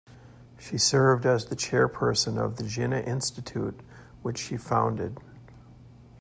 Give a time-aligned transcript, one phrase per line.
[0.57, 3.81] She served as the chairperson of the Jinnah Institute
[4.23, 5.19] which she founded.